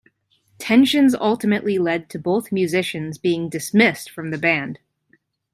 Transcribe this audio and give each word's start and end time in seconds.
Tensions 0.57 1.13
ultimately 1.13 1.77
led 1.77 2.09
to 2.09 2.17
both 2.17 2.51
musicians 2.51 3.19
being 3.19 3.49
dismissed 3.49 4.09
from 4.09 4.31
the 4.31 4.39
band. 4.39 4.79